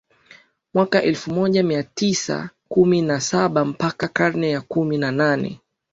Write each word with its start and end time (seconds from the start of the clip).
mwaka 0.73 1.03
elfu 1.03 1.31
moja 1.33 1.63
mia 1.63 1.83
tisa 1.83 2.49
kumi 2.69 3.01
na 3.01 3.21
sabaMpaka 3.21 4.07
karne 4.07 4.49
ya 4.51 4.61
kumi 4.61 4.97
na 4.97 5.11
nane 5.11 5.59